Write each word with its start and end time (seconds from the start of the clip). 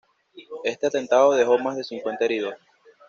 Este 0.63 0.87
atentado 0.87 1.35
dejó 1.35 1.59
más 1.59 1.77
de 1.77 1.83
cincuenta 1.83 2.25
heridos. 2.25 2.55